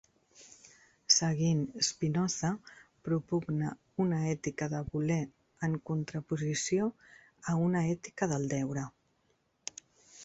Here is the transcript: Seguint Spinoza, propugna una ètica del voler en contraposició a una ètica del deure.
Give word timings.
Seguint 1.15 1.59
Spinoza, 1.87 2.49
propugna 3.09 3.75
una 4.07 4.23
ètica 4.31 4.69
del 4.73 4.89
voler 4.95 5.21
en 5.69 5.77
contraposició 5.91 6.91
a 7.53 7.59
una 7.69 7.87
ètica 7.95 8.33
del 8.33 8.51
deure. 8.59 8.89